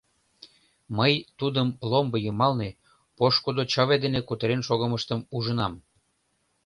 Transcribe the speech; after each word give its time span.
—Мый 0.97 1.13
тудым 1.39 1.67
ломбо 1.91 2.17
йымалне 2.25 2.69
пошкудо 3.17 3.61
чыве 3.71 3.95
дене 4.03 4.21
кутырен 4.27 4.61
шогымыштым 4.67 5.19
ужынам. 5.35 5.73